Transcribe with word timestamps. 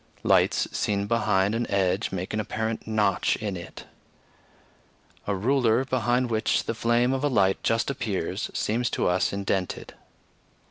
Lights 0.23 0.67
seen 0.75 1.05
behind 1.05 1.53
an 1.53 1.69
edge 1.69 2.11
make 2.11 2.33
an 2.33 2.39
apparent 2.39 2.87
notch 2.87 3.35
in 3.35 3.55
it. 3.55 3.85
A 5.27 5.35
ruler, 5.35 5.85
behind 5.85 6.31
which 6.31 6.63
the 6.63 6.73
flame 6.73 7.13
of 7.13 7.23
a 7.23 7.27
light 7.29 7.61
just 7.61 7.91
appears, 7.91 8.49
seems 8.51 8.89
to 8.89 9.07
us 9.07 9.31
indented. 9.31 9.93